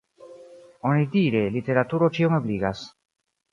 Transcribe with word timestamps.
Onidire, 0.91 1.43
literaturo 1.59 2.11
ĉion 2.19 2.37
ebligas. 2.41 2.85